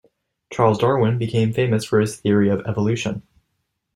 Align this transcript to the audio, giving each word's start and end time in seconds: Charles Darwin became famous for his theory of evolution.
Charles 0.51 0.79
Darwin 0.79 1.19
became 1.19 1.53
famous 1.53 1.85
for 1.85 1.99
his 1.99 2.15
theory 2.15 2.49
of 2.49 2.65
evolution. 2.65 3.21